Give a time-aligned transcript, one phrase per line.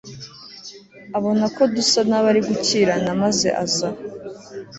[1.17, 3.89] abona ko dusa nabari gukirana maze aza